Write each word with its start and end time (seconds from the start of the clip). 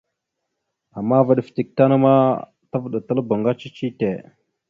Ama 0.97 1.17
vaɗ 1.27 1.39
fətek 1.47 1.69
tan 1.77 1.91
ma 2.03 2.13
tavəɗataləbáŋga 2.69 3.51
cici 3.59 3.87
tte. 3.97 4.09